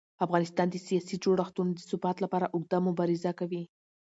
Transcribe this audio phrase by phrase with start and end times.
[0.25, 3.63] افغانستان د سیاسي جوړښتونو د ثبات لپاره اوږده مبارزه کوي